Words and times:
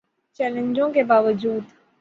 چیلنجوں 0.39 0.89
کے 0.93 1.03
باوجو 1.03 1.53